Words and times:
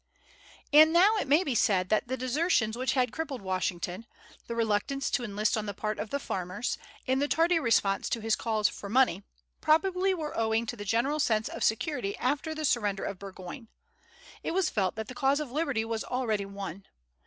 And 0.73 0.91
now 0.91 1.17
it 1.17 1.27
may 1.27 1.43
be 1.43 1.53
said 1.53 1.89
that 1.89 2.07
the 2.07 2.17
desertions 2.17 2.75
which 2.75 2.93
had 2.93 3.11
crippled 3.13 3.43
Washington, 3.43 4.07
the 4.47 4.55
reluctance 4.55 5.11
to 5.11 5.23
enlist 5.23 5.55
on 5.55 5.67
the 5.67 5.75
part 5.75 5.99
of 5.99 6.09
the 6.09 6.17
farmers, 6.17 6.79
and 7.05 7.21
the 7.21 7.27
tardy 7.27 7.59
response 7.59 8.09
to 8.09 8.19
his 8.19 8.35
calls 8.35 8.67
for 8.67 8.89
money, 8.89 9.21
probably 9.61 10.15
were 10.15 10.35
owing 10.35 10.65
to 10.65 10.75
the 10.75 10.85
general 10.85 11.19
sense 11.19 11.47
of 11.49 11.63
security 11.63 12.17
after 12.17 12.55
the 12.55 12.65
surrender 12.65 13.03
of 13.03 13.19
Burgoyne. 13.19 13.67
It 14.41 14.55
was 14.55 14.71
felt 14.71 14.95
that 14.95 15.07
the 15.07 15.13
cause 15.13 15.39
of 15.39 15.51
liberty 15.51 15.85
was 15.85 16.03
already 16.03 16.45
won. 16.47 16.87